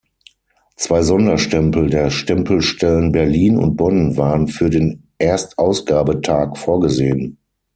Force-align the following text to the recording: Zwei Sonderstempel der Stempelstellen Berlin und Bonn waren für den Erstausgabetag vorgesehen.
Zwei 0.77 1.03
Sonderstempel 1.03 1.87
der 1.91 2.09
Stempelstellen 2.09 3.11
Berlin 3.11 3.59
und 3.59 3.75
Bonn 3.77 4.17
waren 4.17 4.47
für 4.47 4.71
den 4.71 5.03
Erstausgabetag 5.19 6.57
vorgesehen. 6.57 7.37